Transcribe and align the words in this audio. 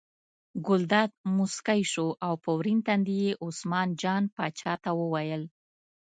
ګلداد 0.67 1.11
موسکی 1.37 1.81
شو 1.91 2.07
او 2.25 2.33
په 2.43 2.49
ورین 2.57 2.79
تندي 2.87 3.15
یې 3.25 3.31
عثمان 3.45 3.87
جان 4.01 4.23
پاچا 4.35 4.73
ته 4.83 4.89
وویل. 5.01 5.43